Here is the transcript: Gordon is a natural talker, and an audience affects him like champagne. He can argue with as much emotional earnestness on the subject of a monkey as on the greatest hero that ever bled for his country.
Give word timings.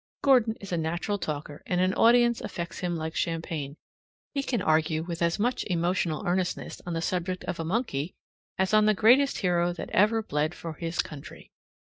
Gordon 0.23 0.55
is 0.59 0.71
a 0.71 0.77
natural 0.77 1.19
talker, 1.19 1.61
and 1.67 1.79
an 1.79 1.93
audience 1.93 2.41
affects 2.41 2.79
him 2.79 2.95
like 2.95 3.13
champagne. 3.15 3.77
He 4.33 4.41
can 4.41 4.59
argue 4.59 5.03
with 5.03 5.21
as 5.21 5.37
much 5.37 5.63
emotional 5.65 6.25
earnestness 6.25 6.81
on 6.87 6.93
the 6.93 7.03
subject 7.03 7.43
of 7.43 7.59
a 7.59 7.63
monkey 7.63 8.15
as 8.57 8.73
on 8.73 8.87
the 8.87 8.95
greatest 8.95 9.37
hero 9.41 9.73
that 9.73 9.91
ever 9.91 10.23
bled 10.23 10.55
for 10.55 10.73
his 10.73 11.03
country. 11.03 11.51